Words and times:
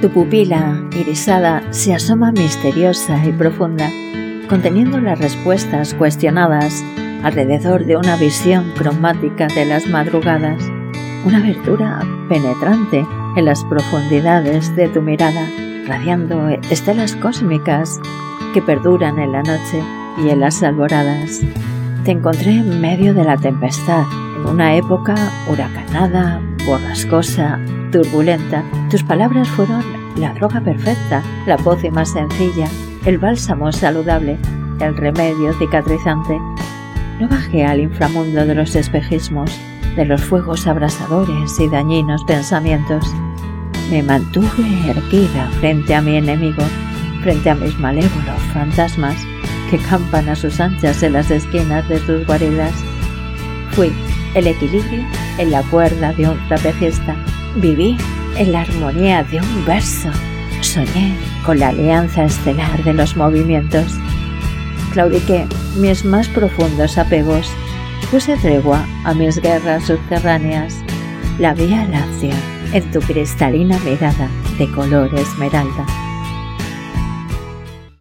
Tu 0.00 0.10
pupila 0.10 0.80
irisada 0.98 1.62
se 1.70 1.94
asoma 1.94 2.32
misteriosa 2.32 3.24
y 3.24 3.32
profunda, 3.32 3.88
conteniendo 4.48 5.00
las 5.00 5.18
respuestas 5.18 5.94
cuestionadas 5.94 6.84
alrededor 7.22 7.86
de 7.86 7.96
una 7.96 8.16
visión 8.16 8.72
cromática 8.76 9.46
de 9.48 9.64
las 9.64 9.86
madrugadas, 9.86 10.62
una 11.24 11.38
abertura 11.38 12.00
penetrante 12.28 13.06
en 13.36 13.44
las 13.44 13.64
profundidades 13.64 14.74
de 14.76 14.88
tu 14.88 15.02
mirada, 15.02 15.48
radiando 15.86 16.48
estelas 16.70 17.16
cósmicas 17.16 17.98
que 18.54 18.62
perduran 18.62 19.18
en 19.18 19.32
la 19.32 19.42
noche 19.42 19.82
y 20.18 20.30
en 20.30 20.40
las 20.40 20.62
alboradas. 20.62 21.40
Te 22.04 22.12
encontré 22.12 22.52
en 22.52 22.80
medio 22.80 23.14
de 23.14 23.24
la 23.24 23.36
tempestad, 23.36 24.04
en 24.36 24.46
una 24.46 24.76
época 24.76 25.14
huracanada, 25.50 26.40
borrascosa, 26.66 27.58
turbulenta. 27.92 28.64
Tus 28.90 29.02
palabras 29.04 29.48
fueron 29.48 29.82
la 30.16 30.34
droga 30.34 30.60
perfecta, 30.60 31.22
la 31.46 31.56
pócima 31.56 32.04
sencilla, 32.04 32.68
el 33.04 33.18
bálsamo 33.18 33.70
saludable, 33.72 34.36
el 34.80 34.96
remedio 34.96 35.52
cicatrizante. 35.58 36.38
No 37.20 37.28
bajé 37.28 37.64
al 37.64 37.80
inframundo 37.80 38.44
de 38.44 38.54
los 38.54 38.74
espejismos, 38.74 39.50
de 39.94 40.04
los 40.04 40.22
fuegos 40.22 40.66
abrasadores 40.66 41.58
y 41.60 41.68
dañinos 41.68 42.24
pensamientos. 42.24 43.06
Me 43.90 44.02
mantuve 44.02 44.90
erguida 44.90 45.48
frente 45.60 45.94
a 45.94 46.02
mi 46.02 46.16
enemigo, 46.16 46.62
frente 47.22 47.48
a 47.48 47.54
mis 47.54 47.78
malévolos 47.78 48.42
fantasmas 48.52 49.16
que 49.70 49.78
campan 49.78 50.28
a 50.28 50.36
sus 50.36 50.60
anchas 50.60 51.02
en 51.02 51.14
las 51.14 51.30
esquinas 51.30 51.88
de 51.88 52.00
tus 52.00 52.26
guaridas. 52.26 52.72
Fui 53.70 53.92
el 54.34 54.48
equilibrio 54.48 55.04
en 55.38 55.50
la 55.50 55.62
cuerda 55.62 56.12
de 56.12 56.28
un 56.28 56.48
trapecista. 56.48 57.16
Viví 57.56 57.96
en 58.36 58.52
la 58.52 58.62
armonía 58.62 59.24
de 59.24 59.40
un 59.40 59.64
verso. 59.64 60.10
Soñé 60.60 61.16
con 61.44 61.58
la 61.58 61.68
alianza 61.68 62.24
estelar 62.24 62.82
de 62.84 62.94
los 62.94 63.16
movimientos. 63.16 63.86
Claudiqué 64.92 65.46
mis 65.76 66.04
más 66.04 66.28
profundos 66.28 66.98
apegos. 66.98 67.50
Puse 68.10 68.36
tregua 68.36 68.84
a 69.04 69.14
mis 69.14 69.40
guerras 69.40 69.84
subterráneas. 69.84 70.74
La 71.38 71.54
vía 71.54 71.86
láctea 71.86 72.36
en 72.72 72.90
tu 72.90 73.00
cristalina 73.00 73.78
mirada 73.80 74.28
de 74.58 74.70
color 74.72 75.14
esmeralda. 75.14 76.05